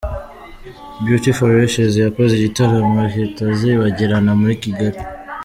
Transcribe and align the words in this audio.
Beauty 1.03 1.31
For 1.37 1.49
Ashes 1.65 1.93
yakoze 2.05 2.31
igitaramo 2.35 3.01
kitazibagirana 3.13 4.31
muri 4.39 4.55
Kigali. 4.63 4.99